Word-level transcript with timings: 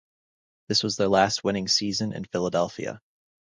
This 0.67 0.81
was 0.81 0.95
their 0.97 1.07
last 1.09 1.43
winning 1.43 1.67
season 1.67 2.11
in 2.11 2.25
Philadelphia. 2.25 2.99